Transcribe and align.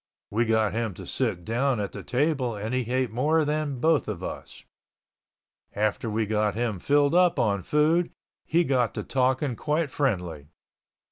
We 0.31 0.45
got 0.45 0.73
him 0.73 0.95
to 0.95 1.05
sit 1.05 1.45
down 1.45 1.79
at 1.79 1.91
the 1.91 2.01
table 2.01 2.55
and 2.55 2.73
he 2.73 2.91
ate 2.91 3.11
more 3.11 3.45
than 3.45 3.79
both 3.79 4.07
of 4.07 4.23
us. 4.23 4.63
After 5.73 6.09
we 6.09 6.25
got 6.25 6.55
him 6.55 6.79
filled 6.79 7.13
up 7.13 7.37
on 7.37 7.61
food 7.61 8.09
he 8.43 8.63
got 8.63 8.95
to 8.95 9.03
talking 9.03 9.55
quite 9.55 9.91
friendly. 9.91 10.47